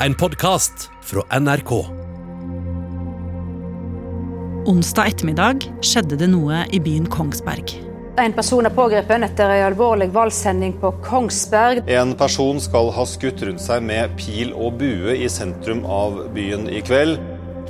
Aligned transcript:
En 0.00 0.14
podkast 0.14 0.90
fra 1.02 1.38
NRK. 1.40 1.70
Onsdag 4.68 5.06
ettermiddag 5.08 5.64
skjedde 5.80 6.18
det 6.20 6.28
noe 6.28 6.58
i 6.68 6.80
byen 6.84 7.06
Kongsberg. 7.08 7.72
En 8.20 8.34
person 8.36 8.68
er 8.68 8.74
pågrepet 8.76 9.24
etter 9.24 9.54
en 9.54 9.64
alvorlig 9.70 10.10
valgsending 10.12 10.76
på 10.82 10.90
Kongsberg. 11.06 11.80
En 11.88 12.12
person 12.20 12.60
skal 12.60 12.92
ha 12.92 13.08
skutt 13.08 13.40
rundt 13.48 13.64
seg 13.64 13.88
med 13.88 14.12
pil 14.20 14.52
og 14.52 14.76
bue 14.82 15.16
i 15.16 15.32
sentrum 15.32 15.80
av 15.88 16.26
byen 16.36 16.68
i 16.68 16.84
kveld. 16.84 17.16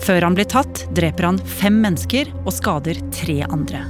Før 0.03 0.27
han 0.27 0.35
blir 0.35 0.51
tatt, 0.51 0.83
dreper 0.99 1.31
han 1.31 1.39
fem 1.39 1.79
mennesker 1.85 2.35
og 2.43 2.51
skader 2.59 2.99
tre 3.15 3.45
andre. 3.47 3.87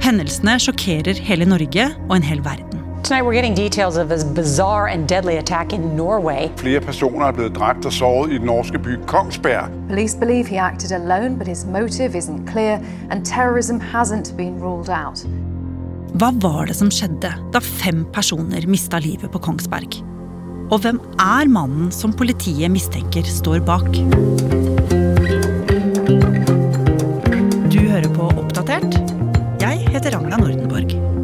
Hendelsene 0.00 0.56
sjokkerer 0.56 1.20
hele 1.28 1.44
Norge 1.44 1.90
og 2.08 2.16
en 2.16 2.30
hel 2.32 2.40
verden. 2.40 2.70
Tonight 3.02 3.22
we're 3.24 3.34
getting 3.34 3.54
details 3.54 3.96
of 3.96 4.08
this 4.08 4.22
bizarre 4.24 4.88
and 4.88 5.08
deadly 5.08 5.38
attack 5.38 5.72
in 5.72 5.96
Norway. 5.96 6.50
Flere 6.56 6.80
personer 6.80 7.26
er 7.26 7.32
blevet 7.32 7.56
dræbt 7.56 7.86
og 7.86 7.92
såret 7.92 8.32
i 8.32 8.38
den 8.38 8.46
norske 8.46 8.78
by 8.78 8.98
Kongsberg. 9.06 9.70
Police 9.88 10.18
believe 10.18 10.46
he 10.46 10.58
acted 10.58 10.92
alone, 10.92 11.38
but 11.38 11.48
his 11.48 11.64
motive 11.64 12.14
isn't 12.14 12.46
clear, 12.52 12.78
and 13.10 13.24
terrorism 13.24 13.80
hasn't 13.80 14.36
been 14.36 14.60
ruled 14.62 14.88
out. 14.88 15.26
Hva 16.14 16.30
var 16.42 16.66
det 16.66 16.76
som 16.76 16.90
skjedde 16.90 17.32
da 17.54 17.60
fem 17.62 18.04
personer 18.12 18.66
mista 18.68 18.98
livet 18.98 19.30
på 19.32 19.38
Kongsberg? 19.38 20.02
Og 20.70 20.78
hvem 20.84 21.00
er 21.18 21.48
mannen 21.50 21.90
som 21.94 22.12
politiet 22.12 22.70
mistenker 22.70 23.22
står 23.26 23.60
bak? 23.66 23.88
Du 27.70 27.80
hører 27.80 28.10
på 28.14 28.28
Oppdatert. 28.36 29.00
Jeg 29.62 29.86
heter 29.88 30.18
Ragna 30.18 30.36
Nordenborg. 30.36 31.19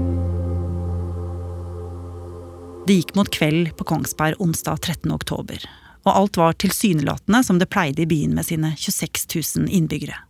Det 2.87 2.95
gikk 2.95 3.17
mot 3.19 3.31
kveld 3.35 3.73
på 3.77 3.85
Kongsberg 3.85 4.39
onsdag 4.39 4.77
13. 4.77 5.11
oktober, 5.11 5.59
og 6.07 6.13
alt 6.13 6.37
var 6.39 6.55
tilsynelatende 6.55 7.41
som 7.43 7.59
det 7.59 7.67
pleide 7.75 8.05
i 8.05 8.07
byen 8.07 8.37
med 8.39 8.47
sine 8.47 8.77
26 8.79 9.27
000 9.59 9.73
innbyggere. 9.75 10.21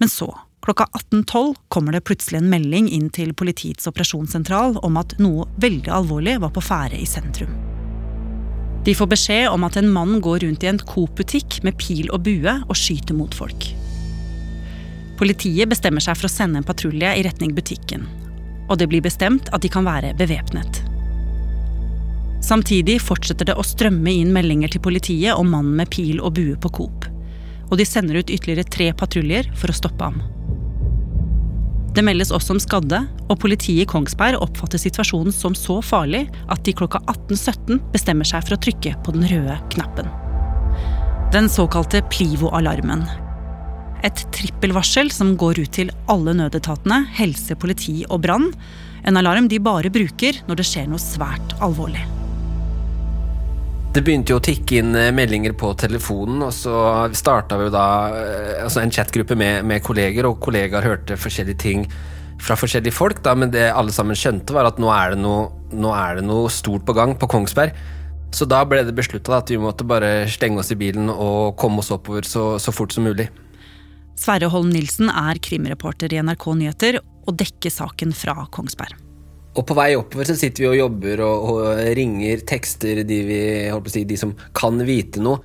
Men 0.00 0.08
så, 0.08 0.30
klokka 0.64 0.86
18.12, 0.96 1.58
kommer 1.68 1.92
det 1.92 2.06
plutselig 2.08 2.40
en 2.40 2.48
melding 2.48 2.88
inn 2.88 3.10
til 3.12 3.34
politiets 3.36 3.90
operasjonssentral 3.90 4.80
om 4.80 4.96
at 4.96 5.12
noe 5.20 5.44
veldig 5.60 5.92
alvorlig 5.92 6.38
var 6.40 6.56
på 6.56 6.64
ferde 6.64 6.96
i 6.96 7.04
sentrum. 7.04 7.52
De 8.88 8.96
får 8.96 9.12
beskjed 9.12 9.52
om 9.52 9.68
at 9.68 9.76
en 9.76 9.92
mann 9.92 10.22
går 10.24 10.46
rundt 10.46 10.64
i 10.64 10.72
en 10.72 10.80
Coop-butikk 10.80 11.60
med 11.68 11.76
pil 11.76 12.08
og 12.08 12.24
bue 12.24 12.58
og 12.64 12.76
skyter 12.80 13.18
mot 13.18 13.36
folk. 13.36 13.74
Politiet 15.20 15.68
bestemmer 15.68 16.00
seg 16.00 16.16
for 16.16 16.30
å 16.30 16.32
sende 16.32 16.62
en 16.62 16.72
patrulje 16.72 17.12
i 17.12 17.28
retning 17.28 17.52
butikken, 17.52 18.08
og 18.70 18.78
det 18.80 18.88
blir 18.88 19.04
bestemt 19.04 19.52
at 19.52 19.60
de 19.60 19.68
kan 19.68 19.84
være 19.84 20.16
bevæpnet. 20.16 20.87
Samtidig 22.44 23.00
fortsetter 23.02 23.50
det 23.50 23.58
å 23.58 23.66
strømme 23.66 24.12
inn 24.14 24.32
meldinger 24.34 24.70
til 24.72 24.82
politiet 24.84 25.34
om 25.34 25.50
mannen 25.52 25.74
med 25.80 25.90
pil 25.90 26.20
og 26.22 26.36
bue 26.38 26.56
på 26.60 26.70
Coop. 26.78 27.06
Og 27.68 27.76
de 27.80 27.86
sender 27.86 28.20
ut 28.20 28.30
ytterligere 28.30 28.68
tre 28.68 28.92
patruljer 28.96 29.50
for 29.58 29.72
å 29.72 29.76
stoppe 29.76 30.06
ham. 30.06 30.20
Det 31.96 32.04
meldes 32.06 32.30
også 32.30 32.54
om 32.54 32.60
skadde, 32.62 33.00
og 33.26 33.40
politiet 33.42 33.82
i 33.82 33.88
Kongsberg 33.88 34.38
oppfatter 34.38 34.78
situasjonen 34.78 35.34
som 35.34 35.56
så 35.58 35.80
farlig 35.82 36.28
at 36.46 36.62
de 36.64 36.74
klokka 36.78 37.00
18.17 37.10 37.80
bestemmer 37.90 38.28
seg 38.28 38.44
for 38.46 38.54
å 38.54 38.60
trykke 38.62 38.92
på 39.02 39.14
den 39.16 39.26
røde 39.26 39.56
knappen. 39.74 40.10
Den 41.34 41.50
såkalte 41.52 42.04
Plivo-alarmen. 42.12 43.02
Et 44.06 44.22
trippelvarsel 44.32 45.10
som 45.12 45.34
går 45.40 45.58
ut 45.64 45.72
til 45.74 45.90
alle 46.08 46.36
nødetatene, 46.38 47.02
helse, 47.18 47.58
politi 47.58 48.04
og 48.06 48.22
brann. 48.28 48.52
En 49.02 49.18
alarm 49.18 49.50
de 49.50 49.58
bare 49.58 49.90
bruker 49.92 50.38
når 50.46 50.62
det 50.62 50.68
skjer 50.70 50.86
noe 50.92 51.02
svært 51.02 51.58
alvorlig. 51.64 52.06
Det 53.98 54.04
begynte 54.06 54.30
jo 54.30 54.38
å 54.38 54.42
tikke 54.46 54.76
inn 54.78 54.94
eh, 54.94 55.08
meldinger 55.10 55.56
på 55.58 55.72
telefonen, 55.74 56.44
og 56.46 56.52
så 56.54 57.08
starta 57.18 57.56
vi 57.58 57.64
jo 57.66 57.72
da 57.74 57.86
eh, 58.14 58.60
altså 58.62 58.78
en 58.78 58.92
chatgruppe 58.94 59.34
med, 59.34 59.64
med, 59.66 59.82
kolleger, 59.82 60.28
og 60.28 60.38
kollegaer 60.44 60.86
hørte 60.86 61.16
forskjellige 61.18 61.58
ting 61.58 61.82
fra 62.38 62.54
forskjellige 62.54 62.94
folk, 62.94 63.18
da, 63.26 63.32
men 63.34 63.50
det 63.50 63.64
alle 63.72 63.90
sammen 63.90 64.14
skjønte, 64.14 64.54
var 64.54 64.68
at 64.70 64.78
nå 64.78 64.92
er 64.94 65.16
det 65.16 65.18
noe, 65.24 65.48
er 65.96 66.20
det 66.20 66.22
noe 66.28 66.46
stort 66.54 66.86
på 66.86 66.94
gang 66.94 67.16
på 67.18 67.26
Kongsberg. 67.32 67.74
Så 68.30 68.46
da 68.46 68.62
ble 68.70 68.84
det 68.86 68.94
beslutta 68.94 69.40
at 69.40 69.50
vi 69.50 69.58
måtte 69.58 69.88
bare 69.88 70.28
stenge 70.30 70.62
oss 70.62 70.70
i 70.70 70.78
bilen 70.78 71.10
og 71.10 71.58
komme 71.58 71.82
oss 71.82 71.90
oppover 71.90 72.22
så, 72.22 72.52
så 72.62 72.70
fort 72.76 72.94
som 72.94 73.08
mulig. 73.08 73.26
Sverre 74.14 74.52
Holm 74.54 74.70
Nilsen 74.70 75.10
er 75.10 75.42
krimreporter 75.42 76.14
i 76.14 76.22
NRK 76.22 76.48
Nyheter 76.62 77.02
og 77.02 77.34
dekker 77.42 77.74
saken 77.80 78.14
fra 78.14 78.46
Kongsberg. 78.54 79.07
Og 79.58 79.64
på 79.66 79.74
vei 79.74 79.92
oppover 79.98 80.28
så 80.28 80.36
sitter 80.38 80.64
vi 80.64 80.70
og 80.70 80.78
jobber 80.78 81.22
og, 81.26 81.46
og 81.50 81.80
ringer 81.98 82.44
tekster 82.46 83.02
de, 83.06 83.22
vi, 83.26 83.38
si, 83.90 84.04
de 84.06 84.18
som 84.20 84.34
kan 84.54 84.78
vite 84.86 85.22
noe. 85.24 85.42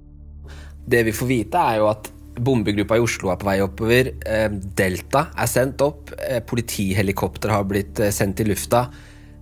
Det 0.85 1.01
vi 1.07 1.15
får 1.15 1.29
vite, 1.29 1.57
er 1.57 1.79
jo 1.81 1.87
at 1.89 2.11
bombegruppa 2.33 2.97
i 2.97 3.03
Oslo 3.03 3.31
er 3.31 3.39
på 3.41 3.47
vei 3.47 3.57
oppover. 3.63 4.11
Eh, 4.25 4.47
Delta 4.77 5.27
er 5.33 5.49
sendt 5.49 5.81
opp. 5.85 6.13
Eh, 6.17 6.41
politihelikopter 6.45 7.53
har 7.53 7.65
blitt 7.69 8.01
eh, 8.03 8.13
sendt 8.13 8.43
i 8.43 8.47
lufta. 8.47 8.85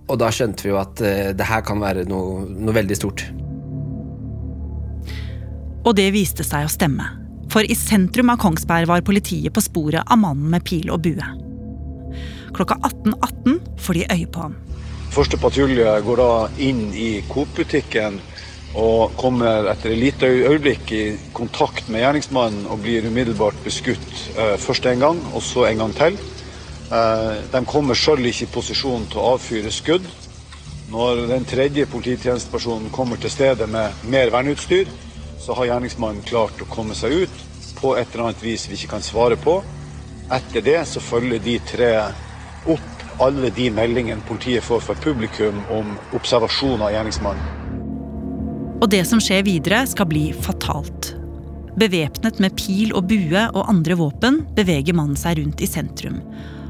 Og 0.08 0.18
da 0.20 0.30
skjønte 0.34 0.64
vi 0.66 0.72
jo 0.72 0.80
at 0.80 0.98
det 1.38 1.46
her 1.46 1.62
kan 1.64 1.78
være 1.80 2.02
noe, 2.10 2.42
noe 2.50 2.74
veldig 2.74 2.96
stort. 2.98 3.22
Og 5.86 5.94
det 5.96 6.10
viste 6.12 6.44
seg 6.44 6.66
å 6.66 6.72
stemme. 6.72 7.06
For 7.52 7.64
i 7.64 7.76
sentrum 7.78 8.32
av 8.34 8.40
Kongsberg 8.42 8.90
var 8.90 9.06
politiet 9.06 9.54
på 9.54 9.62
sporet 9.62 10.02
av 10.02 10.20
mannen 10.20 10.50
med 10.52 10.66
pil 10.68 10.90
og 10.92 11.04
bue. 11.06 11.30
Klokka 12.52 12.76
18.18 12.82 13.58
får 13.78 13.94
de 13.94 14.06
øye 14.12 14.26
på 14.26 14.40
ham. 14.40 14.56
Første 15.12 15.36
patrulje 15.36 15.88
går 16.04 16.20
da 16.20 16.32
inn 16.64 16.86
i 16.96 17.22
Coop-butikken 17.28 18.20
og 18.80 19.12
kommer 19.20 19.68
etter 19.68 19.92
et 19.92 20.00
lite 20.00 20.28
øyeblikk 20.28 20.92
i 20.96 21.02
kontakt 21.36 21.90
med 21.92 22.00
gjerningsmannen 22.00 22.64
og 22.72 22.80
blir 22.84 23.04
umiddelbart 23.08 23.58
beskutt 23.64 24.12
eh, 24.36 24.56
først 24.56 24.88
en 24.88 25.04
gang, 25.04 25.20
og 25.34 25.44
så 25.44 25.66
en 25.68 25.84
gang 25.84 25.92
til. 25.96 26.16
Eh, 26.92 27.42
de 27.52 27.62
kommer 27.68 27.96
sjøl 27.96 28.24
ikke 28.28 28.46
i 28.48 28.52
posisjon 28.54 29.04
til 29.12 29.20
å 29.20 29.34
avfyre 29.34 29.72
skudd. 29.72 30.08
Når 30.92 31.26
den 31.30 31.44
tredje 31.48 31.86
polititjenestepersonen 31.88 32.90
kommer 32.92 33.20
til 33.20 33.32
stedet 33.32 33.68
med 33.68 34.04
mer 34.12 34.32
verneutstyr, 34.32 34.88
så 35.40 35.56
har 35.56 35.72
gjerningsmannen 35.72 36.24
klart 36.28 36.60
å 36.60 36.68
komme 36.72 36.96
seg 36.96 37.24
ut 37.24 37.38
på 37.80 37.96
et 37.96 38.12
eller 38.12 38.28
annet 38.28 38.44
vis 38.44 38.68
vi 38.68 38.76
ikke 38.76 38.94
kan 38.96 39.04
svare 39.04 39.36
på. 39.40 39.60
Etter 40.32 40.64
det 40.64 40.82
så 40.88 41.00
følger 41.04 41.40
de 41.44 41.58
tre 41.68 41.94
opp 42.70 42.92
alle 43.22 43.50
de 43.54 43.68
meldingene 43.70 44.24
politiet 44.26 44.64
får 44.64 44.80
fra 44.86 44.94
publikum 44.98 45.60
om 45.70 45.94
observasjon 46.16 46.82
av 46.82 46.92
gjerningsmannen. 46.94 47.60
Og 48.82 48.90
det 48.90 49.04
som 49.06 49.20
skjer 49.22 49.44
videre, 49.46 49.84
skal 49.86 50.08
bli 50.10 50.30
fatalt. 50.34 51.12
Bevæpnet 51.78 52.40
med 52.42 52.56
pil 52.58 52.90
og 52.98 53.06
bue 53.08 53.44
og 53.54 53.68
andre 53.70 53.96
våpen 53.96 54.42
beveger 54.56 54.96
mannen 54.96 55.16
seg 55.16 55.38
rundt 55.38 55.62
i 55.62 55.70
sentrum. 55.70 56.18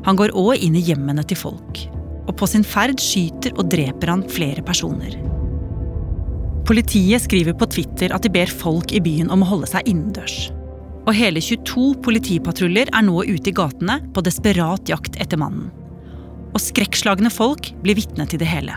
Han 0.05 0.19
går 0.19 0.35
òg 0.37 0.61
inn 0.61 0.77
i 0.77 0.85
hjemmene 0.85 1.25
til 1.25 1.41
folk. 1.41 1.85
Og 2.29 2.37
på 2.39 2.47
sin 2.47 2.67
ferd 2.67 3.01
skyter 3.03 3.57
og 3.57 3.71
dreper 3.73 4.13
han 4.13 4.27
flere 4.31 4.63
personer. 4.67 5.17
Politiet 6.69 7.25
skriver 7.25 7.57
på 7.59 7.67
Twitter 7.73 8.13
at 8.15 8.23
de 8.23 8.31
ber 8.31 8.51
folk 8.51 8.93
i 8.95 9.03
byen 9.03 9.33
om 9.35 9.43
å 9.43 9.53
holde 9.57 9.73
seg 9.73 9.89
innendørs. 9.91 10.53
Og 11.03 11.17
hele 11.19 11.43
22 11.43 11.97
politipatruljer 12.05 12.93
er 12.95 13.07
nå 13.09 13.25
ute 13.27 13.51
i 13.51 13.57
gatene 13.57 13.99
på 14.15 14.23
desperat 14.23 14.93
jakt 14.93 15.19
etter 15.19 15.41
mannen 15.41 15.73
og 16.53 16.61
skrekkslagne 16.61 17.31
folk 17.33 17.73
blir 17.83 17.99
vitne 17.99 18.27
til 18.29 18.41
det 18.43 18.49
hele. 18.51 18.77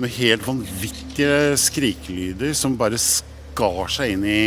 Med 0.00 0.12
helt 0.16 0.46
vanvittige 0.46 1.54
skrikelyder 1.60 2.54
som 2.58 2.76
bare 2.78 2.98
skar 3.00 3.88
seg 3.92 4.16
inn 4.16 4.26
i, 4.26 4.42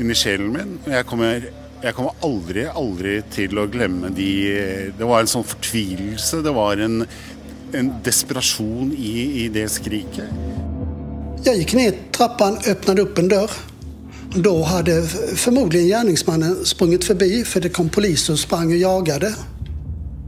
inn 0.00 0.10
i 0.12 0.16
sjelen 0.16 0.52
min. 0.54 0.74
Jeg 0.88 1.06
kommer, 1.08 1.48
jeg 1.82 1.96
kommer, 1.96 2.16
aldri, 2.26 2.66
aldri 2.66 3.18
til 3.34 3.60
å 3.60 3.68
glemme 3.70 4.10
de 4.16 4.30
Det 4.96 5.06
var 5.06 5.22
en 5.22 5.30
sånn 5.30 5.46
fortvilelse. 5.46 6.42
Det 6.44 6.54
var 6.56 6.80
en, 6.82 7.02
en 7.76 7.94
desperasjon 8.04 8.94
i, 8.96 9.16
i, 9.44 9.48
det 9.52 9.68
skriket. 9.76 10.32
Jeg 11.46 11.62
gikk 11.62 11.76
ned 11.78 11.98
trappan, 12.16 12.56
åpnet 12.66 13.02
opp 13.04 13.20
en 13.20 13.30
dør. 13.30 13.58
Da 14.36 14.52
hadde 14.68 14.96
formodentlig 15.38 15.86
gjerningsmannen 15.86 16.64
sprunget 16.68 17.06
forbi, 17.06 17.44
for 17.46 17.62
det 17.62 17.70
kom 17.76 17.92
politi 17.92 18.32
og 18.32 18.40
sprang 18.40 18.72
og 18.72 18.80
jaget. 18.80 19.36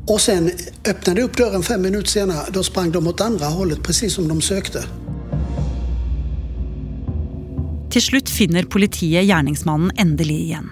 Och 0.08 0.20
sen 0.20 0.50
öppnade 0.88 1.22
upp 1.22 1.36
dörren 1.36 1.62
fem 1.62 1.82
minuter 1.82 2.08
senere. 2.08 2.50
Da 2.50 2.62
sprang 2.62 2.90
de 2.90 3.06
åt 3.06 3.20
andre 3.20 3.44
hållet, 3.44 3.82
precis 3.82 4.14
som 4.14 4.28
de 4.28 4.40
søkte. 4.40 4.82
Til 7.92 8.04
slutt 8.04 8.30
finner 8.32 8.68
politiet 8.68 9.26
gjerningsmannen 9.28 9.92
endelig 10.00 10.36
igjen. 10.46 10.70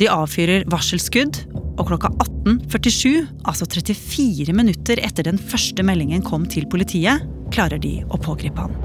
De 0.00 0.08
avfyrer 0.12 0.66
varselskudd, 0.72 1.38
og 1.76 1.88
klokka 1.88 2.10
18.47, 2.44 3.26
altså 3.48 3.68
34 3.68 4.52
minutter 4.56 5.00
etter 5.04 5.24
den 5.24 5.38
første 5.40 5.84
meldingen 5.84 6.24
kom 6.24 6.44
til 6.48 6.68
politiet, 6.72 7.24
klarer 7.52 7.80
de 7.80 8.02
å 8.08 8.20
pågripe 8.20 8.60
han. 8.60 8.76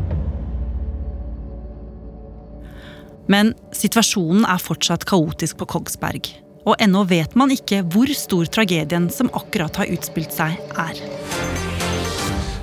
Men 3.32 3.54
situasjonen 3.76 4.48
er 4.48 4.60
fortsatt 4.60 5.08
kaotisk 5.08 5.60
på 5.60 5.68
Kongsberg. 5.76 6.32
Og 6.66 6.78
ennå 6.82 7.04
vet 7.10 7.34
man 7.40 7.52
ikke 7.54 7.82
hvor 7.90 8.12
stor 8.18 8.50
tragedien 8.54 9.10
som 9.14 9.32
akkurat 9.34 9.82
har 9.82 9.90
utspilt 9.94 10.34
seg, 10.36 10.60
er. 10.78 11.02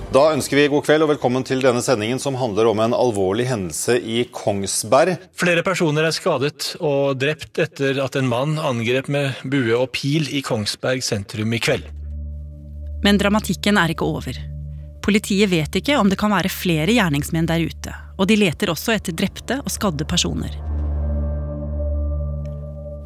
Da 0.08 0.22
ønsker 0.32 0.56
vi 0.56 0.70
god 0.72 0.86
kveld 0.86 1.04
og 1.04 1.10
velkommen 1.10 1.44
til 1.44 1.60
denne 1.60 1.82
sendingen 1.84 2.20
som 2.22 2.38
handler 2.40 2.70
om 2.70 2.78
en 2.80 2.94
alvorlig 2.96 3.44
hendelse 3.50 3.98
i 4.00 4.22
Kongsberg. 4.32 5.18
Flere 5.36 5.64
personer 5.66 6.08
er 6.08 6.14
skadet 6.16 6.70
og 6.80 7.18
drept 7.20 7.60
etter 7.60 8.00
at 8.00 8.16
en 8.16 8.30
mann 8.30 8.56
angrep 8.56 9.10
med 9.12 9.42
bue 9.44 9.74
og 9.76 9.90
pil 9.92 10.30
i 10.32 10.40
Kongsberg 10.46 11.04
sentrum 11.04 11.52
i 11.52 11.60
kveld. 11.60 11.84
Men 13.04 13.20
dramatikken 13.20 13.76
er 13.76 13.92
ikke 13.92 14.08
over. 14.08 14.38
Politiet 15.04 15.52
vet 15.52 15.76
ikke 15.80 16.00
om 16.00 16.08
det 16.08 16.18
kan 16.20 16.32
være 16.32 16.52
flere 16.52 16.94
gjerningsmenn 16.96 17.48
der 17.48 17.68
ute, 17.68 17.92
og 18.16 18.32
de 18.32 18.40
leter 18.40 18.72
også 18.72 18.96
etter 18.96 19.16
drepte 19.16 19.60
og 19.60 19.70
skadde 19.72 20.08
personer. 20.08 20.56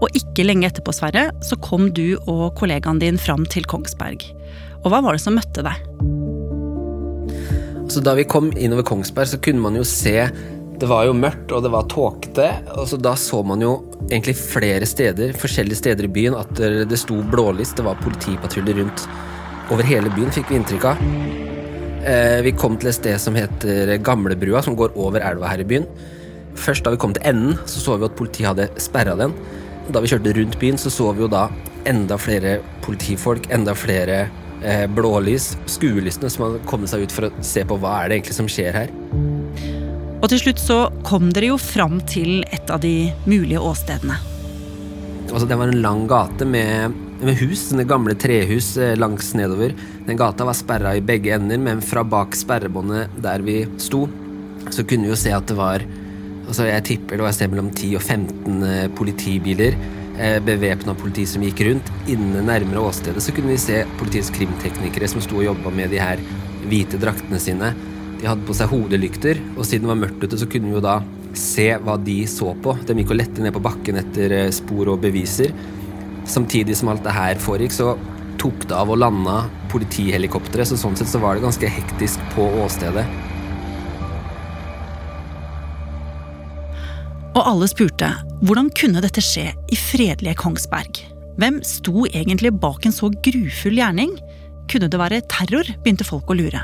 Og 0.02 0.18
ikke 0.18 0.44
lenge 0.46 0.66
etterpå, 0.66 0.94
Sverre, 0.96 1.28
så 1.46 1.58
kom 1.62 1.92
du 1.94 2.16
og 2.26 2.56
kollegaen 2.58 2.98
din 3.02 3.20
fram 3.20 3.46
til 3.46 3.66
Kongsberg. 3.70 4.24
Og 4.82 4.90
hva 4.90 4.98
var 5.04 5.14
det 5.14 5.22
som 5.22 5.36
møtte 5.38 5.62
deg? 5.62 5.78
Så 7.92 8.02
da 8.02 8.16
vi 8.18 8.26
kom 8.26 8.50
innover 8.56 8.86
Kongsberg, 8.88 9.30
så 9.30 9.38
kunne 9.42 9.62
man 9.62 9.78
jo 9.78 9.84
se 9.86 10.26
Det 10.82 10.88
var 10.90 11.04
jo 11.06 11.12
mørkt, 11.14 11.52
og 11.54 11.62
det 11.62 11.70
var 11.70 11.86
tåkete. 11.86 12.48
Og 12.74 12.88
så 12.90 12.96
da 12.98 13.12
så 13.14 13.38
man 13.46 13.60
jo 13.62 13.76
egentlig 14.08 14.34
flere 14.34 14.86
steder, 14.88 15.36
forskjellige 15.38 15.78
steder 15.78 16.08
i 16.08 16.10
byen, 16.10 16.34
at 16.34 16.50
det 16.58 16.98
sto 16.98 17.20
blålys. 17.22 17.76
Det 17.78 17.84
var 17.86 18.00
politipatruljer 18.02 18.80
rundt 18.80 19.04
over 19.70 19.86
hele 19.86 20.10
byen, 20.10 20.32
fikk 20.34 20.50
vi 20.50 20.58
inntrykk 20.58 20.88
av. 20.90 21.04
Eh, 22.02 22.40
vi 22.42 22.54
kom 22.58 22.74
til 22.80 22.90
et 22.90 22.98
sted 22.98 23.20
som 23.22 23.38
heter 23.38 23.94
Gamlebrua, 24.02 24.64
som 24.66 24.74
går 24.74 24.96
over 24.98 25.22
elva 25.22 25.52
her 25.52 25.62
i 25.62 25.68
byen. 25.70 25.86
Først 26.58 26.82
da 26.82 26.96
vi 26.96 26.98
kom 27.04 27.14
til 27.14 27.30
enden, 27.30 27.54
så 27.62 27.78
så 27.84 28.00
vi 28.00 28.08
at 28.08 28.18
politiet 28.18 28.50
hadde 28.50 28.72
sperra 28.82 29.14
den. 29.20 29.36
Da 29.90 30.02
vi 30.02 30.12
kjørte 30.12 30.36
rundt 30.36 30.58
byen, 30.60 30.78
så 30.78 30.92
så 30.92 31.10
vi 31.16 31.24
jo 31.24 31.30
da 31.30 31.48
enda 31.90 32.18
flere 32.20 32.60
politifolk, 32.84 33.48
enda 33.50 33.74
flere 33.74 34.28
eh, 34.62 34.86
blålys, 34.86 35.56
skuelystne 35.66 36.30
som 36.30 36.46
hadde 36.46 36.62
kommet 36.70 36.92
seg 36.92 37.06
ut 37.06 37.14
for 37.14 37.28
å 37.28 37.32
se 37.44 37.64
på 37.66 37.78
hva 37.82 38.02
er 38.02 38.10
det 38.10 38.20
egentlig 38.20 38.38
som 38.38 38.50
skjer 38.50 38.78
her. 38.78 38.92
Og 40.22 40.28
til 40.30 40.38
slutt 40.38 40.60
så 40.62 40.76
kom 41.06 41.32
dere 41.34 41.50
jo 41.50 41.58
fram 41.58 41.98
til 42.06 42.44
et 42.54 42.70
av 42.70 42.82
de 42.84 43.10
mulige 43.26 43.58
åstedene. 43.58 44.20
Altså, 45.32 45.46
det 45.48 45.58
var 45.58 45.72
en 45.72 45.82
lang 45.82 46.04
gate 46.10 46.46
med, 46.46 46.94
med 47.24 47.38
hus, 47.40 47.64
sånne 47.70 47.86
gamle 47.88 48.14
trehus 48.20 48.76
eh, 48.78 48.94
langs 48.98 49.32
nedover. 49.38 49.74
Den 50.06 50.20
gata 50.20 50.46
var 50.46 50.58
sperra 50.58 50.94
i 50.98 51.02
begge 51.02 51.34
ender, 51.34 51.58
men 51.58 51.82
fra 51.82 52.04
bak 52.06 52.36
sperrebåndet 52.38 53.18
der 53.24 53.42
vi 53.42 53.62
sto, 53.82 54.04
så 54.70 54.84
kunne 54.86 55.08
vi 55.08 55.10
jo 55.10 55.18
se 55.18 55.32
at 55.34 55.48
det 55.50 55.58
var 55.58 55.82
altså 56.52 56.68
Jeg 56.68 56.84
tipper 56.92 57.18
det 57.18 57.24
var 57.24 57.32
et 57.32 57.40
sted 57.40 57.50
mellom 57.50 57.72
10 57.72 57.96
og 57.98 58.06
15 58.06 58.62
eh, 58.68 58.86
politibiler 58.94 59.76
Eh, 60.20 60.36
bevæpna 60.44 60.92
politi 60.94 61.24
som 61.26 61.42
gikk 61.42 61.62
rundt. 61.64 61.88
Inne 62.12 62.42
nærmere 62.44 62.82
åstedet 62.84 63.22
så 63.24 63.32
kunne 63.32 63.54
vi 63.54 63.60
se 63.60 63.80
politiets 63.96 64.28
krimteknikere 64.34 65.08
som 65.08 65.24
sto 65.24 65.38
og 65.40 65.46
jobba 65.46 65.72
med 65.72 65.90
de 65.90 66.02
her 66.02 66.20
hvite 66.68 67.00
draktene 67.00 67.40
sine. 67.40 67.72
De 68.20 68.28
hadde 68.28 68.44
på 68.46 68.54
seg 68.54 68.70
hodelykter, 68.70 69.40
og 69.56 69.64
siden 69.64 69.86
det 69.86 69.92
var 69.94 70.00
mørkt 70.02 70.22
ute, 70.26 70.38
så 70.38 70.46
kunne 70.46 70.68
vi 70.68 70.76
jo 70.76 70.84
da 70.84 70.98
se 71.38 71.70
hva 71.80 71.96
de 71.96 72.18
så 72.28 72.52
på. 72.52 72.76
De 72.84 72.98
gikk 73.00 73.14
og 73.14 73.18
lette 73.22 73.42
ned 73.42 73.56
på 73.56 73.64
bakken 73.64 74.02
etter 74.02 74.36
eh, 74.36 74.52
spor 74.52 74.92
og 74.92 75.00
beviser. 75.02 75.56
Samtidig 76.28 76.76
som 76.78 76.92
alt 76.92 77.02
det 77.08 77.16
her 77.16 77.40
foregikk, 77.40 77.74
så 77.80 77.96
tok 78.42 78.68
det 78.68 78.76
av 78.76 78.92
og 78.92 79.00
landa 79.00 79.40
politihelikoptre, 79.72 80.66
så 80.68 80.76
sånn 80.76 80.98
sett 80.98 81.08
så 81.08 81.22
var 81.24 81.38
det 81.38 81.46
ganske 81.48 81.72
hektisk 81.80 82.20
på 82.36 82.50
åstedet. 82.60 83.08
Og 87.32 87.46
alle 87.48 87.68
spurte 87.70 88.10
hvordan 88.44 88.68
kunne 88.76 89.00
dette 89.00 89.22
skje 89.24 89.46
i 89.72 89.78
fredelige 89.78 90.36
Kongsberg? 90.40 91.00
Hvem 91.40 91.62
sto 91.64 92.04
egentlig 92.04 92.52
bak 92.60 92.84
en 92.84 92.92
så 92.92 93.08
grufull 93.24 93.78
gjerning? 93.78 94.12
Kunne 94.68 94.90
det 94.92 95.00
være 95.00 95.22
terror, 95.32 95.68
begynte 95.80 96.04
folk 96.04 96.28
å 96.28 96.36
lure. 96.36 96.60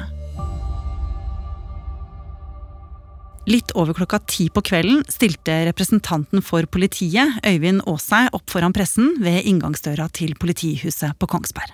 Litt 3.49 3.73
over 3.81 3.97
klokka 3.97 4.19
ti 4.29 4.51
på 4.53 4.61
kvelden 4.61 5.07
stilte 5.09 5.55
representanten 5.71 6.43
for 6.45 6.69
politiet, 6.69 7.39
Øyvind 7.49 7.81
Aasei, 7.89 8.27
opp 8.37 8.53
foran 8.53 8.75
pressen 8.77 9.15
ved 9.25 9.49
inngangsdøra 9.49 10.11
til 10.13 10.35
politihuset 10.37 11.17
på 11.17 11.31
Kongsberg. 11.33 11.73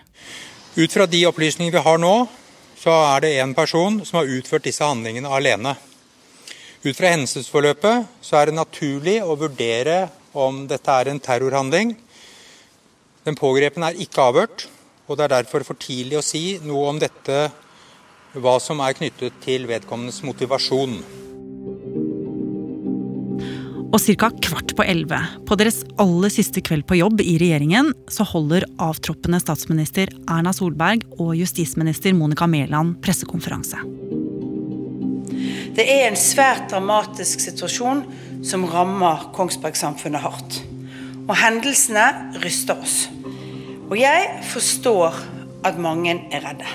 Ut 0.79 0.95
fra 0.95 1.09
de 1.11 1.25
opplysningene 1.27 1.75
vi 1.75 1.83
har 1.83 1.99
nå, 1.99 2.15
så 2.79 2.95
er 3.17 3.27
det 3.27 3.33
en 3.43 3.57
person 3.59 3.99
som 4.07 4.21
har 4.21 4.31
utført 4.37 4.69
disse 4.69 4.87
handlingene 4.87 5.35
alene. 5.35 5.75
Ut 6.85 6.99
fra 6.99 7.15
hendelsesforløpet 7.15 8.09
så 8.21 8.37
er 8.37 8.51
det 8.51 8.59
naturlig 8.59 9.15
å 9.25 9.39
vurdere 9.41 10.03
om 10.37 10.67
dette 10.69 10.93
er 10.93 11.09
en 11.09 11.21
terrorhandling. 11.23 11.95
Den 13.25 13.39
pågrepne 13.39 13.89
er 13.89 14.03
ikke 14.05 14.27
avhørt, 14.29 14.67
og 15.09 15.17
det 15.17 15.25
er 15.25 15.33
derfor 15.39 15.65
for 15.65 15.81
tidlig 15.81 16.19
å 16.21 16.25
si 16.25 16.59
noe 16.61 16.91
om 16.93 17.01
dette, 17.01 17.47
hva 18.37 18.59
som 18.61 18.83
er 18.85 18.99
knyttet 18.99 19.41
til 19.41 19.65
vedkommendes 19.71 20.21
motivasjon. 20.29 20.99
Og 23.95 24.01
ca. 24.21 24.29
kvart 24.45 24.77
på 24.77 24.85
elleve, 24.85 25.23
på 25.49 25.57
deres 25.57 25.85
aller 26.03 26.33
siste 26.37 26.61
kveld 26.67 26.85
på 26.91 26.99
jobb 26.99 27.25
i 27.25 27.39
regjeringen, 27.41 27.95
så 28.13 28.27
holder 28.29 28.69
avtroppende 28.83 29.41
statsminister 29.41 30.13
Erna 30.29 30.53
Solberg 30.53 31.07
og 31.17 31.33
justisminister 31.39 32.13
Monica 32.13 32.51
Mæland 32.51 32.99
pressekonferanse. 33.07 33.81
Det 35.75 35.85
er 35.91 36.07
en 36.07 36.19
svært 36.19 36.69
dramatisk 36.71 37.41
situasjon 37.43 38.05
som 38.47 38.67
rammer 38.71 39.29
Kongsberg-samfunnet 39.35 40.23
hardt. 40.23 40.61
Og 41.27 41.35
hendelsene 41.41 42.05
ryster 42.45 42.79
oss. 42.79 43.09
Og 43.91 43.97
jeg 43.99 44.29
forstår 44.53 45.17
at 45.67 45.79
mange 45.81 46.15
er 46.31 46.45
redde. 46.47 46.69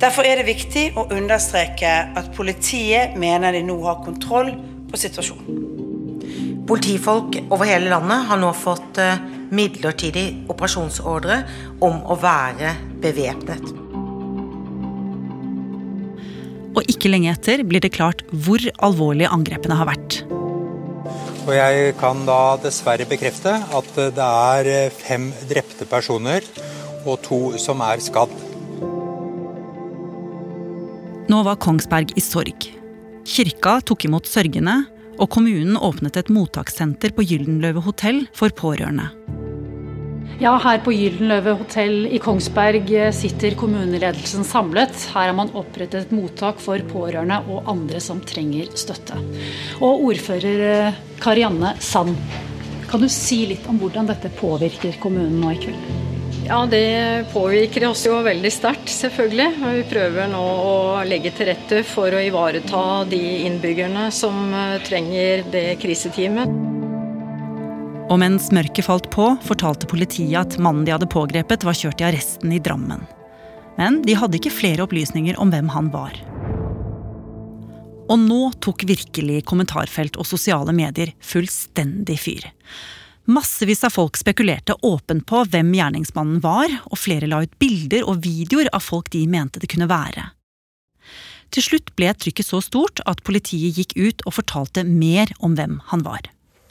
Derfor 0.00 0.24
er 0.24 0.40
det 0.40 0.48
viktig 0.48 0.86
å 0.98 1.04
understreke 1.12 1.90
at 2.16 2.32
politiet 2.34 3.14
mener 3.20 3.52
de 3.54 3.60
nå 3.66 3.76
har 3.84 4.00
kontroll 4.02 4.54
på 4.90 5.00
situasjonen. 5.00 5.60
Politifolk 6.70 7.36
over 7.50 7.68
hele 7.68 7.92
landet 7.92 8.26
har 8.30 8.40
nå 8.40 8.50
fått 8.56 8.98
eh, 9.02 9.20
midlertidig 9.54 10.46
operasjonsordre 10.50 11.42
om 11.82 12.00
å 12.06 12.18
være 12.18 12.74
bevæpnet. 13.02 13.89
Og 16.76 16.84
ikke 16.86 17.10
lenge 17.10 17.32
etter 17.32 17.64
blir 17.66 17.82
det 17.82 17.94
klart 17.96 18.22
hvor 18.30 18.62
alvorlige 18.84 19.32
angrepene 19.34 19.78
har 19.78 19.90
vært. 19.90 20.20
Og 21.48 21.54
jeg 21.56 21.94
kan 21.98 22.20
da 22.28 22.56
dessverre 22.62 23.08
bekrefte 23.08 23.56
at 23.58 23.90
det 23.96 24.26
er 24.26 24.92
fem 24.94 25.30
drepte 25.50 25.88
personer 25.88 26.44
og 27.08 27.16
to 27.24 27.40
som 27.58 27.80
er 27.82 28.02
skadd. 28.04 28.32
Nå 31.30 31.42
var 31.46 31.58
Kongsberg 31.62 32.12
i 32.18 32.22
sorg. 32.24 32.66
Kirka 33.30 33.78
tok 33.86 34.08
imot 34.08 34.26
sørgende, 34.26 34.80
og 35.20 35.28
kommunen 35.30 35.76
åpnet 35.78 36.16
et 36.18 36.32
mottakssenter 36.32 37.12
på 37.14 37.26
Gyldenløve 37.28 37.84
hotell 37.84 38.24
for 38.34 38.50
pårørende. 38.56 39.10
Ja, 40.38 40.52
her 40.62 40.78
på 40.84 40.92
Gyldenløve 40.94 41.56
hotell 41.58 42.06
i 42.08 42.20
Kongsberg 42.22 42.86
sitter 43.16 43.56
kommuneledelsen 43.58 44.46
samlet. 44.46 44.94
Her 45.14 45.28
har 45.28 45.36
man 45.36 45.50
opprettet 45.58 46.06
et 46.06 46.14
mottak 46.14 46.62
for 46.62 46.80
pårørende 46.92 47.40
og 47.50 47.68
andre 47.68 48.00
som 48.00 48.22
trenger 48.24 48.70
støtte. 48.78 49.18
Og 49.82 50.06
ordfører 50.12 50.62
eh, 50.68 51.02
Karianne 51.20 51.74
Sand, 51.82 52.14
kan 52.90 53.02
du 53.02 53.10
si 53.12 53.42
litt 53.50 53.66
om 53.70 53.82
hvordan 53.82 54.08
dette 54.08 54.32
påvirker 54.38 54.96
kommunen 55.02 55.42
nå 55.42 55.52
i 55.54 55.60
kveld? 55.66 55.90
Ja, 56.50 56.64
det 56.66 57.28
påvirker 57.30 57.84
oss 57.90 58.06
jo 58.08 58.16
veldig 58.26 58.50
sterkt, 58.50 58.90
selvfølgelig. 58.90 59.50
Vi 59.60 59.84
prøver 59.92 60.32
nå 60.32 60.40
å 60.40 60.72
legge 61.06 61.30
til 61.36 61.52
rette 61.52 61.84
for 61.86 62.10
å 62.10 62.24
ivareta 62.24 63.04
de 63.10 63.20
innbyggerne 63.44 64.08
som 64.14 64.50
eh, 64.50 64.80
trenger 64.88 65.46
det 65.52 65.68
kriseteamet. 65.84 66.69
Og 68.10 68.18
mens 68.18 68.48
mørket 68.50 68.88
falt 68.88 69.06
på, 69.14 69.28
fortalte 69.46 69.86
politiet 69.90 70.34
at 70.40 70.58
mannen 70.62 70.82
de 70.86 70.94
hadde 70.94 71.08
pågrepet, 71.10 71.62
var 71.66 71.78
kjørt 71.78 72.02
i 72.02 72.08
arresten 72.08 72.52
i 72.52 72.58
Drammen. 72.62 73.04
Men 73.78 74.00
de 74.02 74.16
hadde 74.18 74.40
ikke 74.40 74.52
flere 74.52 74.82
opplysninger 74.84 75.38
om 75.40 75.52
hvem 75.54 75.70
han 75.70 75.92
var. 75.94 76.16
Og 78.10 78.18
nå 78.18 78.40
tok 78.58 78.82
virkelig 78.90 79.44
kommentarfelt 79.46 80.18
og 80.18 80.26
sosiale 80.26 80.74
medier 80.74 81.12
fullstendig 81.22 82.18
fyr. 82.18 82.48
Massevis 83.30 83.84
av 83.86 83.94
folk 83.94 84.18
spekulerte 84.18 84.74
åpent 84.82 85.22
på 85.28 85.44
hvem 85.52 85.70
gjerningsmannen 85.76 86.40
var, 86.42 86.72
og 86.90 86.98
flere 86.98 87.28
la 87.30 87.44
ut 87.44 87.54
bilder 87.62 88.08
og 88.10 88.24
videoer 88.24 88.72
av 88.74 88.82
folk 88.82 89.12
de 89.14 89.22
mente 89.30 89.62
det 89.62 89.70
kunne 89.70 89.86
være. 89.90 90.32
Til 91.54 91.66
slutt 91.66 91.94
ble 91.98 92.10
trykket 92.14 92.46
så 92.46 92.58
stort 92.62 93.02
at 93.10 93.22
politiet 93.26 93.78
gikk 93.78 93.94
ut 93.98 94.26
og 94.26 94.34
fortalte 94.40 94.82
mer 94.86 95.30
om 95.38 95.54
hvem 95.58 95.78
han 95.92 96.02
var. 96.06 96.26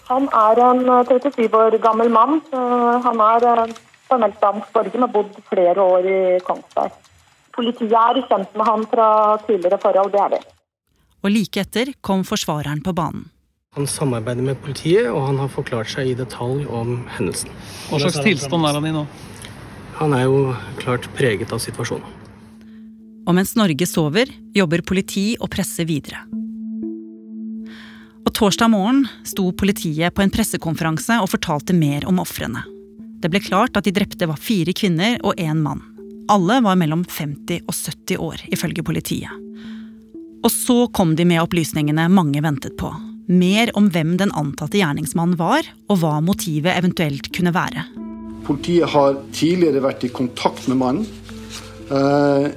Han 0.09 0.25
er 0.33 0.61
en 0.65 0.85
37 1.05 1.37
eh, 1.37 1.53
år 1.53 1.77
gammel 1.83 2.09
mann. 2.09 2.39
Han 3.05 3.21
er 3.21 3.45
eh, 3.51 3.73
formelt 4.09 4.39
dansk 4.41 4.71
borger, 4.73 4.95
men 4.95 5.05
har 5.05 5.13
bodd 5.13 5.35
flere 5.51 5.85
år 5.95 6.07
i 6.09 6.19
Kongsberg. 6.45 6.95
Politiet 7.53 7.93
er 7.93 8.21
kjent 8.29 8.55
med 8.57 8.65
han 8.65 8.85
fra 8.89 9.09
tidligere 9.45 9.77
forhold, 9.81 10.13
det 10.13 10.23
er 10.23 10.33
det. 10.37 10.41
Og 11.19 11.33
like 11.33 11.61
etter 11.61 11.91
kom 12.01 12.23
forsvareren 12.25 12.81
på 12.81 12.95
banen. 12.95 13.27
Han 13.77 13.85
samarbeider 13.85 14.41
med 14.41 14.57
politiet, 14.63 15.11
og 15.11 15.27
han 15.27 15.37
har 15.37 15.51
forklart 15.53 15.91
seg 15.91 16.09
i 16.09 16.15
detalj 16.17 16.65
om 16.73 17.03
hendelsen. 17.19 17.51
Hva 17.91 17.99
slags 18.01 18.17
tilstand 18.25 18.65
er 18.65 18.79
han 18.79 18.87
i 18.89 18.95
nå? 18.95 19.03
Han 19.99 20.15
er 20.17 20.25
jo 20.25 20.39
klart 20.79 21.05
preget 21.13 21.53
av 21.53 21.61
situasjonen. 21.61 22.17
Og 23.29 23.35
mens 23.37 23.53
Norge 23.59 23.85
sover, 23.85 24.31
jobber 24.57 24.81
politi 24.81 25.35
og 25.37 25.51
presse 25.53 25.85
videre. 25.85 26.23
Og 28.27 28.33
torsdag 28.35 28.71
morgen 28.71 29.05
sto 29.27 29.49
politiet 29.55 30.13
på 30.15 30.23
en 30.23 30.33
pressekonferanse 30.33 31.19
og 31.23 31.31
fortalte 31.31 31.75
mer 31.75 32.07
om 32.09 32.19
ofrene. 32.21 32.65
Det 33.19 33.31
ble 33.31 33.41
klart 33.43 33.75
at 33.75 33.87
de 33.87 33.93
drepte 33.95 34.27
var 34.29 34.39
fire 34.39 34.73
kvinner 34.75 35.17
og 35.23 35.39
én 35.39 35.59
mann. 35.63 35.81
Alle 36.29 36.59
var 36.61 36.77
mellom 36.79 37.03
50 37.09 37.65
og 37.65 37.73
70 37.75 38.19
år, 38.21 38.43
ifølge 38.53 38.85
politiet. 38.85 39.31
Og 40.39 40.51
så 40.53 40.85
kom 40.95 41.15
de 41.19 41.25
med 41.27 41.41
opplysningene 41.41 42.05
mange 42.13 42.43
ventet 42.45 42.77
på. 42.79 42.91
Mer 43.29 43.71
om 43.77 43.89
hvem 43.93 44.15
den 44.17 44.31
antatte 44.37 44.79
gjerningsmannen 44.79 45.37
var, 45.39 45.67
og 45.89 45.99
hva 46.01 46.15
motivet 46.23 46.77
eventuelt 46.77 47.31
kunne 47.35 47.53
være. 47.53 47.83
Politiet 48.47 48.89
har 48.93 49.19
tidligere 49.35 49.83
vært 49.83 50.05
i 50.07 50.13
kontakt 50.13 50.69
med 50.71 50.79
mannen. 50.79 51.09
Eh, 51.89 52.47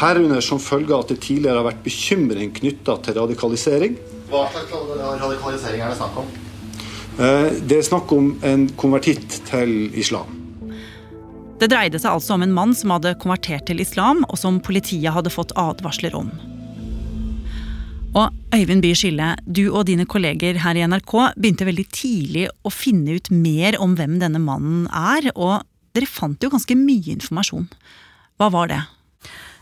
herunder 0.00 0.42
som 0.44 0.60
følge 0.60 0.92
av 0.92 1.06
at 1.06 1.14
det 1.14 1.22
tidligere 1.24 1.62
har 1.62 1.68
vært 1.70 1.84
bekymring 1.86 2.52
knytta 2.58 2.98
til 3.04 3.16
radikalisering. 3.20 3.96
Hva 4.28 4.44
slags 4.52 4.72
radikalisering 5.22 5.82
er 5.82 5.92
det 5.92 5.98
snakk 6.00 6.18
om? 6.20 6.28
Eh, 7.18 7.54
det 7.64 7.78
er 7.78 7.86
snakk 7.86 8.12
om 8.14 8.34
en 8.46 8.68
konvertitt 8.78 9.40
til 9.48 9.88
islam. 9.98 10.34
Det 11.58 11.70
dreide 11.72 11.98
seg 11.98 12.12
altså 12.12 12.36
om 12.36 12.44
en 12.44 12.54
mann 12.54 12.74
som 12.78 12.92
hadde 12.94 13.16
konvertert 13.18 13.66
til 13.66 13.80
islam, 13.82 14.22
og 14.28 14.38
som 14.38 14.60
politiet 14.62 15.10
hadde 15.16 15.32
fått 15.34 15.56
advarsler 15.58 16.14
om. 16.14 16.30
Og 18.18 18.30
Øyvind 18.54 18.84
Bye 18.84 18.96
Skille, 18.96 19.32
du 19.44 19.66
og 19.68 19.88
dine 19.88 20.06
kolleger 20.08 20.60
her 20.62 20.78
i 20.78 20.84
NRK 20.86 21.14
begynte 21.36 21.66
veldig 21.68 21.88
tidlig 21.92 22.46
å 22.64 22.72
finne 22.72 23.18
ut 23.18 23.32
mer 23.34 23.76
om 23.82 23.98
hvem 23.98 24.16
denne 24.22 24.40
mannen 24.40 24.86
er, 24.92 25.32
og 25.34 25.66
dere 25.96 26.08
fant 26.08 26.42
jo 26.42 26.52
ganske 26.52 26.78
mye 26.78 27.16
informasjon. 27.18 27.66
Hva 28.38 28.52
var 28.54 28.70
det? 28.70 28.80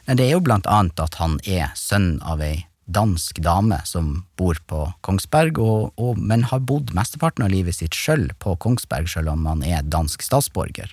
Det 0.07 0.23
er 0.29 0.37
jo 0.37 0.45
blant 0.45 0.69
annet 0.71 1.01
at 1.03 1.17
han 1.19 1.41
er 1.49 1.73
sønn 1.79 2.19
av 2.23 2.45
ei 2.45 2.67
dansk 2.87 3.41
dame 3.43 3.79
som 3.85 4.25
bor 4.39 4.59
på 4.71 4.85
Kongsberg, 5.07 5.59
og, 5.59 5.93
og, 5.99 6.19
men 6.19 6.47
har 6.51 6.63
bodd 6.63 6.95
mesteparten 6.97 7.47
av 7.47 7.53
livet 7.53 7.79
sitt 7.79 7.97
sjøl 7.97 8.29
på 8.43 8.55
Kongsberg, 8.63 9.11
sjøl 9.11 9.31
om 9.33 9.47
han 9.51 9.65
er 9.67 9.87
dansk 9.87 10.23
statsborger. 10.23 10.93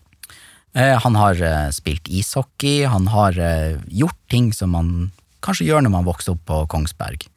Eh, 0.74 0.98
han 1.00 1.20
har 1.20 1.38
eh, 1.38 1.70
spilt 1.76 2.10
ishockey, 2.10 2.84
han 2.90 3.12
har 3.14 3.38
eh, 3.38 3.78
gjort 3.94 4.18
ting 4.34 4.50
som 4.58 4.74
man 4.74 5.12
kanskje 5.46 5.68
gjør 5.70 5.86
når 5.86 5.96
man 6.00 6.10
vokser 6.10 6.34
opp 6.34 6.44
på 6.50 6.64
Kongsberg. 6.74 7.28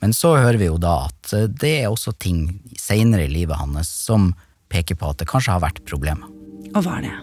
Men 0.00 0.14
så 0.16 0.32
hører 0.38 0.58
vi 0.60 0.70
jo 0.70 0.80
da 0.80 1.04
at 1.10 1.34
eh, 1.36 1.46
det 1.46 1.74
er 1.82 1.90
også 1.92 2.16
ting 2.18 2.46
seinere 2.78 3.28
i 3.28 3.32
livet 3.32 3.60
hans 3.60 3.90
som 4.08 4.32
peker 4.72 4.98
på 4.98 5.12
at 5.12 5.20
det 5.20 5.28
kanskje 5.30 5.54
har 5.54 5.64
vært 5.64 5.84
problemer. 5.86 6.26
Og 6.70 6.84
hva 6.86 6.98
er 7.00 7.08
det? 7.08 7.14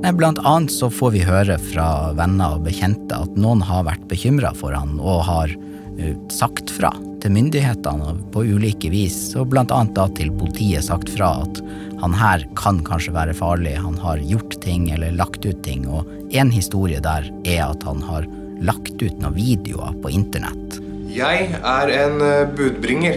Nei, 0.00 0.12
blant 0.16 0.40
annet 0.48 0.72
så 0.72 0.88
får 0.92 1.12
vi 1.12 1.26
høre 1.28 1.58
fra 1.60 2.12
venner 2.16 2.56
og 2.56 2.64
bekjente 2.64 3.16
at 3.16 3.34
noen 3.36 3.60
har 3.68 3.84
vært 3.88 4.06
bekymra 4.08 4.54
for 4.56 4.72
han 4.72 4.96
og 4.98 5.26
har 5.28 5.52
sagt 6.32 6.72
fra 6.72 6.92
til 7.20 7.34
myndighetene 7.34 8.14
på 8.32 8.44
ulike 8.48 8.90
vis, 8.92 9.18
og 9.36 9.50
blant 9.52 9.72
annet 9.76 9.96
da 9.98 10.06
til 10.16 10.32
politiet 10.40 10.86
sagt 10.86 11.10
fra 11.12 11.32
at 11.44 11.62
han 12.00 12.16
her 12.16 12.46
kan 12.56 12.80
kanskje 12.86 13.12
være 13.16 13.36
farlig, 13.36 13.76
han 13.76 13.98
har 14.00 14.22
gjort 14.24 14.56
ting 14.64 14.88
eller 14.94 15.16
lagt 15.18 15.44
ut 15.44 15.60
ting, 15.66 15.84
og 15.88 16.08
en 16.32 16.52
historie 16.54 17.02
der 17.04 17.28
er 17.44 17.66
at 17.68 17.84
han 17.84 18.00
har 18.08 18.28
lagt 18.60 18.96
ut 19.02 19.20
noen 19.20 19.36
videoer 19.36 19.96
på 20.00 20.12
internett 20.16 20.80
jeg 21.10 21.46
er 21.58 21.90
en 21.90 22.20
eh, 22.22 22.48
budbringer. 22.54 23.16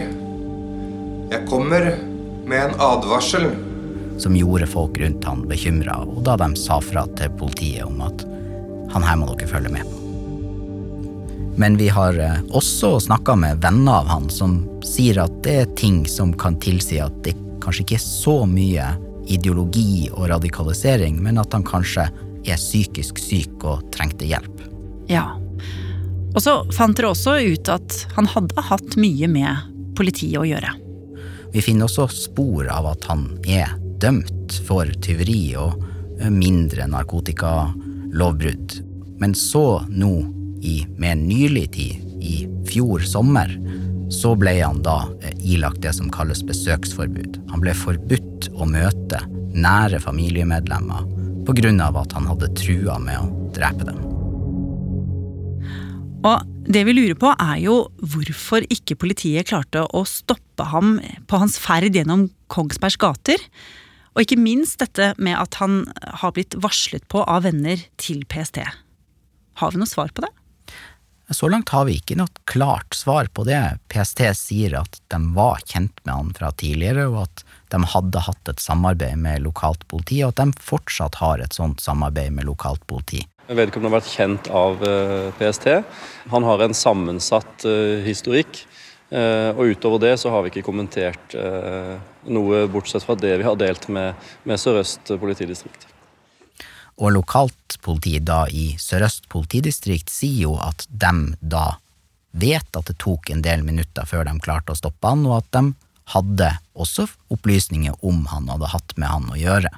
Jeg 1.30 1.46
kommer 1.46 1.92
med 2.44 2.58
en 2.58 2.74
advarsel. 2.82 3.52
Som 4.18 4.34
gjorde 4.38 4.66
folk 4.70 4.98
rundt 4.98 5.26
han 5.26 5.44
bekymra, 5.50 6.00
og 6.02 6.24
da 6.26 6.34
de 6.40 6.48
sa 6.58 6.80
fra 6.82 7.06
til 7.18 7.30
politiet 7.38 7.86
om 7.86 8.02
at 8.02 8.26
han 8.94 9.06
her 9.06 9.18
må 9.20 9.30
dere 9.30 9.50
følge 9.50 9.70
med 9.74 9.86
på. 9.86 10.03
Men 11.56 11.76
vi 11.76 11.88
har 11.88 12.18
eh, 12.18 12.40
også 12.50 13.00
snakka 13.00 13.36
med 13.36 13.62
venner 13.62 14.00
av 14.02 14.10
han 14.10 14.30
som 14.30 14.58
sier 14.84 15.20
at 15.22 15.34
det 15.46 15.56
er 15.62 15.74
ting 15.78 16.02
som 16.10 16.32
kan 16.38 16.58
tilsi 16.60 16.98
at 17.02 17.14
det 17.26 17.36
kanskje 17.62 17.84
ikke 17.84 17.98
er 18.00 18.04
så 18.04 18.36
mye 18.48 18.88
ideologi 19.30 20.10
og 20.12 20.28
radikalisering, 20.28 21.16
men 21.22 21.38
at 21.40 21.54
han 21.54 21.64
kanskje 21.64 22.08
er 22.44 22.60
psykisk 22.60 23.20
syk 23.22 23.64
og 23.64 23.86
trengte 23.94 24.26
hjelp. 24.28 24.64
Ja, 25.08 25.30
og 26.34 26.42
så 26.42 26.58
fant 26.74 26.98
dere 26.98 27.12
også 27.14 27.38
ut 27.40 27.70
at 27.72 28.00
han 28.16 28.28
hadde 28.28 28.66
hatt 28.68 28.98
mye 29.00 29.30
med 29.30 29.70
politiet 29.96 30.40
å 30.42 30.46
gjøre. 30.48 30.74
Vi 31.54 31.62
finner 31.62 31.86
også 31.86 32.08
spor 32.10 32.66
av 32.66 32.90
at 32.90 33.06
han 33.06 33.28
er 33.46 33.76
dømt 34.02 34.56
for 34.66 34.90
tyveri 35.04 35.54
og 35.56 35.78
mindre 36.34 36.88
narkotikalovbrudd. 36.90 38.80
Men 39.22 39.36
så, 39.38 39.84
nå 39.88 40.16
i 40.64 40.80
mer 41.00 41.16
nylig 41.20 41.66
tid, 41.76 42.00
i 42.24 42.44
fjor 42.68 43.04
sommer, 43.04 43.52
så 44.12 44.34
ble 44.38 44.56
han 44.60 44.80
da 44.84 45.02
ilagt 45.44 45.82
det 45.84 45.94
som 45.96 46.10
kalles 46.12 46.42
besøksforbud. 46.46 47.40
Han 47.52 47.62
ble 47.62 47.74
forbudt 47.76 48.48
å 48.54 48.68
møte 48.68 49.20
nære 49.54 50.00
familiemedlemmer 50.02 51.10
av 51.44 51.96
at 52.00 52.12
han 52.16 52.26
hadde 52.30 52.48
trua 52.56 52.96
med 52.98 53.20
å 53.20 53.50
drepe 53.52 53.84
dem. 53.84 53.98
Og 56.24 56.44
det 56.64 56.86
vi 56.88 56.94
lurer 56.96 57.18
på, 57.20 57.28
er 57.36 57.58
jo 57.60 57.74
hvorfor 58.00 58.64
ikke 58.72 58.96
politiet 58.96 59.50
klarte 59.50 59.84
å 59.84 60.04
stoppe 60.08 60.64
ham 60.70 60.96
på 61.28 61.40
hans 61.42 61.58
ferd 61.60 61.92
gjennom 61.92 62.30
Kongsbergs 62.48 62.96
gater. 62.96 63.36
Og 64.14 64.24
ikke 64.24 64.40
minst 64.40 64.80
dette 64.80 65.12
med 65.18 65.36
at 65.36 65.58
han 65.60 65.82
har 66.22 66.32
blitt 66.32 66.56
varslet 66.56 67.04
på 67.12 67.20
av 67.28 67.44
venner 67.44 67.82
til 68.00 68.24
PST. 68.24 68.62
Har 69.60 69.74
vi 69.74 69.82
noe 69.82 69.90
svar 69.90 70.14
på 70.14 70.24
det? 70.24 70.32
Så 71.34 71.48
langt 71.50 71.72
har 71.74 71.88
vi 71.88 71.96
ikke 71.98 72.14
noe 72.14 72.30
klart 72.46 72.94
svar 72.94 73.26
på 73.34 73.42
det. 73.48 73.58
PST 73.90 74.20
sier 74.38 74.76
at 74.78 75.00
de 75.10 75.18
var 75.34 75.62
kjent 75.66 75.96
med 76.04 76.12
han 76.14 76.28
fra 76.36 76.52
tidligere, 76.54 77.08
og 77.10 77.24
at 77.24 77.42
de 77.74 77.80
hadde 77.90 78.22
hatt 78.22 78.50
et 78.52 78.62
samarbeid 78.62 79.18
med 79.18 79.42
lokalt 79.42 79.82
politi, 79.90 80.20
og 80.22 80.30
at 80.30 80.44
de 80.44 80.62
fortsatt 80.62 81.18
har 81.18 81.42
et 81.42 81.56
sånt 81.56 81.82
samarbeid 81.82 82.36
med 82.36 82.46
lokalt 82.46 82.84
politi. 82.86 83.24
Vedkommende 83.48 83.90
har 83.90 83.98
vært 83.98 84.12
kjent 84.12 84.50
av 84.54 84.84
eh, 84.86 85.32
PST. 85.40 85.66
Han 86.32 86.46
har 86.46 86.62
en 86.64 86.76
sammensatt 86.76 87.66
eh, 87.66 88.04
historikk. 88.06 88.62
Eh, 89.10 89.50
og 89.52 89.74
utover 89.74 90.04
det 90.06 90.14
så 90.22 90.30
har 90.32 90.44
vi 90.44 90.54
ikke 90.54 90.68
kommentert 90.70 91.34
noe 92.24 92.62
bortsett 92.72 93.04
fra 93.04 93.18
det 93.18 93.34
vi 93.42 93.48
har 93.48 93.58
delt 93.60 93.90
med, 93.92 94.14
med 94.46 94.60
Sør-Øst 94.60 95.16
politidistrikt. 95.20 95.90
Og 97.02 97.10
lokalt 97.10 97.63
politi 97.84 98.18
da 98.18 98.44
i 98.48 98.72
Sør-Øst 98.80 99.28
politidistrikt 99.32 100.12
sier 100.12 100.48
jo 100.48 100.56
at 100.62 100.86
de 100.88 101.14
da 101.40 101.76
vet 102.34 102.76
at 102.76 102.90
det 102.90 102.98
tok 103.02 103.30
en 103.30 103.44
del 103.44 103.62
minutter 103.62 104.08
før 104.08 104.26
de 104.26 104.34
klarte 104.42 104.74
å 104.74 104.78
stoppe 104.78 105.12
han, 105.12 105.22
og 105.28 105.42
at 105.42 105.50
de 105.54 105.64
hadde 106.14 106.50
også 106.74 107.06
opplysninger 107.32 107.94
om 108.04 108.24
han 108.32 108.50
hadde 108.50 108.72
hatt 108.74 108.96
med 108.98 109.08
han 109.08 109.30
å 109.32 109.38
gjøre. 109.38 109.70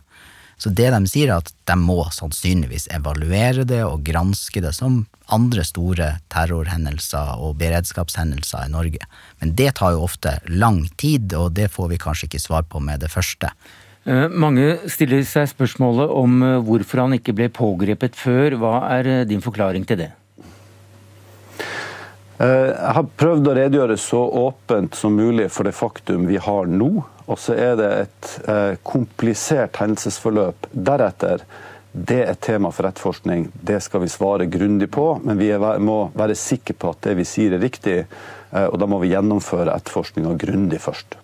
Så 0.57 0.73
det 0.73 0.89
de 0.89 1.01
sier, 1.05 1.29
er 1.29 1.43
at 1.43 1.53
de 1.69 1.77
må 1.77 1.99
sannsynligvis 2.15 2.89
evaluere 2.97 3.67
det 3.69 3.83
og 3.85 4.07
granske 4.07 4.63
det 4.65 4.73
som 4.73 5.03
andre 5.33 5.65
store 5.67 6.15
terrorhendelser 6.33 7.43
og 7.43 7.59
beredskapshendelser 7.61 8.65
i 8.65 8.73
Norge. 8.73 9.09
Men 9.43 9.53
det 9.59 9.75
tar 9.77 9.93
jo 9.93 10.07
ofte 10.07 10.39
lang 10.49 10.87
tid, 10.97 11.35
og 11.37 11.53
det 11.59 11.69
får 11.75 11.93
vi 11.93 12.01
kanskje 12.01 12.31
ikke 12.31 12.41
svar 12.47 12.65
på 12.71 12.81
med 12.81 13.05
det 13.05 13.13
første. 13.13 13.53
Eh, 14.07 14.29
mange 14.31 14.77
stiller 14.87 15.25
seg 15.27 15.49
spørsmålet 15.51 16.13
om 16.15 16.39
eh, 16.47 16.61
hvorfor 16.63 17.03
han 17.03 17.17
ikke 17.17 17.35
ble 17.35 17.49
pågrepet 17.51 18.15
før. 18.15 18.55
Hva 18.61 18.77
er 18.95 19.09
eh, 19.11 19.25
din 19.27 19.43
forklaring 19.43 19.87
til 19.89 20.05
det? 20.05 20.13
Jeg 22.37 22.93
har 22.93 23.07
prøvd 23.17 23.49
å 23.49 23.53
redegjøre 23.57 23.95
så 23.97 24.19
åpent 24.43 24.93
som 24.95 25.15
mulig 25.17 25.47
for 25.49 25.65
det 25.65 25.73
faktum 25.73 26.27
vi 26.29 26.37
har 26.37 26.69
nå, 26.69 26.91
og 27.25 27.39
så 27.41 27.57
er 27.57 27.79
det 27.81 27.89
et 28.03 28.35
komplisert 28.85 29.81
hendelsesforløp 29.81 30.69
deretter. 30.69 31.47
Det 31.97 32.21
er 32.27 32.37
tema 32.37 32.69
for 32.77 32.91
etterforskning. 32.91 33.49
Det 33.57 33.81
skal 33.81 34.05
vi 34.05 34.13
svare 34.13 34.51
grundig 34.53 34.91
på, 34.93 35.15
men 35.25 35.41
vi 35.41 35.49
må 35.81 36.03
være 36.13 36.37
sikre 36.37 36.77
på 36.77 36.93
at 36.93 37.07
det 37.09 37.17
vi 37.23 37.25
sier 37.25 37.57
er 37.57 37.65
riktig. 37.65 38.03
Og 38.53 38.77
da 38.85 38.91
må 38.91 39.01
vi 39.01 39.15
gjennomføre 39.17 39.73
etterforskninga 39.73 40.37
grundig 40.37 40.85
først. 40.85 41.17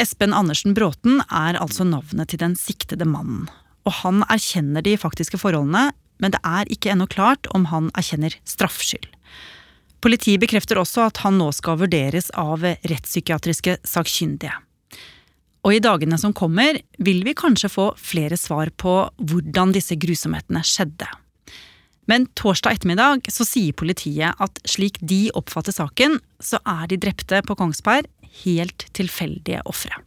Espen 0.00 0.34
Andersen 0.34 0.74
Bråten 0.74 1.20
er 1.30 1.54
altså 1.60 1.84
navnet 1.86 2.32
til 2.32 2.40
den 2.42 2.56
siktede 2.58 3.06
mannen. 3.06 3.46
Og 3.86 4.00
han 4.00 4.24
erkjenner 4.26 4.82
de 4.82 4.96
faktiske 4.98 5.38
forholdene, 5.38 5.92
men 6.18 6.34
det 6.34 6.40
er 6.42 6.70
ikke 6.72 6.90
ennå 6.94 7.06
klart 7.10 7.46
om 7.54 7.68
han 7.70 7.92
erkjenner 7.94 8.34
straffskyld. 8.48 9.06
Politiet 10.02 10.42
bekrefter 10.42 10.80
også 10.80 11.06
at 11.06 11.22
han 11.22 11.38
nå 11.38 11.46
skal 11.54 11.78
vurderes 11.80 12.30
av 12.36 12.64
rettspsykiatriske 12.64 13.78
sakkyndige. 13.86 14.56
Og 15.64 15.76
i 15.76 15.80
dagene 15.80 16.18
som 16.20 16.34
kommer, 16.36 16.76
vil 16.98 17.22
vi 17.24 17.36
kanskje 17.38 17.70
få 17.72 17.86
flere 17.96 18.36
svar 18.36 18.68
på 18.76 18.96
hvordan 19.16 19.72
disse 19.72 19.96
grusomhetene 19.96 20.60
skjedde. 20.66 21.08
Men 22.10 22.26
torsdag 22.36 22.76
ettermiddag 22.76 23.30
så 23.32 23.46
sier 23.48 23.72
politiet 23.72 24.36
at 24.42 24.60
slik 24.68 24.98
de 25.00 25.30
oppfatter 25.38 25.72
saken, 25.72 26.18
så 26.36 26.60
er 26.68 26.90
de 26.90 27.00
drepte 27.00 27.40
på 27.46 27.56
Kongsberg 27.56 28.10
helt 28.42 28.88
tilfeldige 28.96 29.62
ofre. 29.68 30.02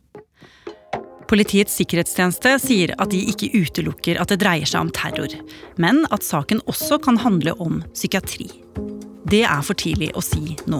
Politiets 1.28 1.76
sikkerhetstjeneste 1.76 2.54
sier 2.64 2.94
at 3.04 3.12
de 3.12 3.20
ikke 3.34 3.50
utelukker 3.52 4.20
at 4.22 4.32
det 4.32 4.40
dreier 4.44 4.70
seg 4.70 4.86
om 4.86 4.92
terror, 4.96 5.34
men 5.76 6.06
at 6.16 6.24
saken 6.24 6.64
også 6.72 7.02
kan 7.04 7.20
handle 7.20 7.56
om 7.64 7.82
psykiatri. 7.92 8.48
Det 9.28 9.44
er 9.44 9.66
for 9.68 9.76
tidlig 9.76 10.14
å 10.16 10.24
si 10.24 10.56
nå. 10.72 10.80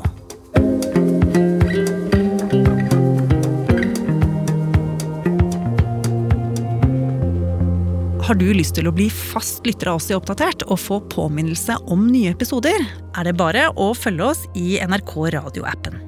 Har 8.28 8.36
du 8.36 8.48
lyst 8.52 8.76
til 8.76 8.88
å 8.90 8.96
bli 8.96 9.06
fast 9.12 9.68
lytter 9.68 9.92
av 9.92 10.02
oss 10.02 10.10
i 10.12 10.16
Oppdatert 10.16 10.66
og 10.68 10.80
få 10.84 11.00
påminnelse 11.12 11.78
om 11.92 12.10
nye 12.12 12.34
episoder, 12.36 12.84
er 13.16 13.28
det 13.28 13.38
bare 13.40 13.70
å 13.76 13.94
følge 13.96 14.34
oss 14.34 14.44
i 14.56 14.76
NRK 14.84 15.16
radioappen. 15.40 16.07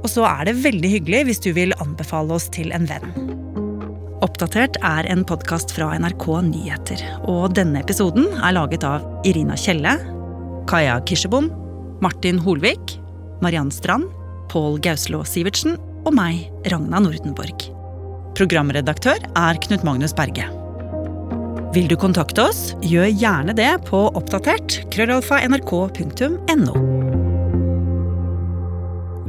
Og 0.00 0.08
så 0.08 0.24
er 0.28 0.48
det 0.48 0.60
veldig 0.64 0.90
hyggelig 0.94 1.24
hvis 1.28 1.42
du 1.44 1.50
vil 1.56 1.76
anbefale 1.82 2.36
oss 2.36 2.48
til 2.52 2.72
en 2.76 2.88
venn. 2.88 3.12
Oppdatert 4.24 4.76
er 4.84 5.06
en 5.08 5.24
podkast 5.24 5.72
fra 5.72 5.94
NRK 5.96 6.26
Nyheter, 6.50 7.02
og 7.30 7.54
denne 7.56 7.80
episoden 7.80 8.28
er 8.36 8.52
laget 8.56 8.84
av 8.84 9.04
Irina 9.28 9.56
Kjelle, 9.56 9.96
Kaja 10.68 10.98
Kirsebom, 11.08 11.48
Martin 12.04 12.40
Holvik, 12.40 12.98
Mariann 13.40 13.72
Strand, 13.72 14.08
Pål 14.52 14.80
Gauslå 14.84 15.22
Sivertsen 15.24 15.78
og 16.04 16.12
meg, 16.16 16.48
Ragna 16.68 17.00
Nordenborg. 17.00 17.68
Programredaktør 18.36 19.24
er 19.36 19.60
Knut 19.64 19.84
Magnus 19.88 20.16
Berge. 20.16 20.48
Vil 21.74 21.88
du 21.88 21.96
kontakte 22.00 22.48
oss, 22.50 22.74
gjør 22.82 23.08
gjerne 23.08 23.54
det 23.56 23.70
på 23.88 24.08
oppdatert 24.18 24.82
krøllalfa 24.92 25.40
nrk.no. 25.48 26.99